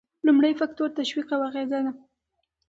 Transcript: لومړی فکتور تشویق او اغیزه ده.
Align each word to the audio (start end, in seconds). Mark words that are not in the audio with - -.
لومړی 0.25 0.53
فکتور 0.61 0.89
تشویق 0.99 1.27
او 1.35 1.41
اغیزه 1.49 1.79
ده. 1.85 1.91